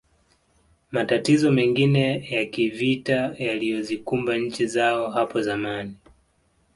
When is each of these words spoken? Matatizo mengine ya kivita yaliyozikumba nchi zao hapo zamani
Matatizo 0.91 1.51
mengine 1.51 2.27
ya 2.29 2.45
kivita 2.45 3.35
yaliyozikumba 3.37 4.37
nchi 4.37 4.67
zao 4.67 5.11
hapo 5.11 5.41
zamani 5.41 5.95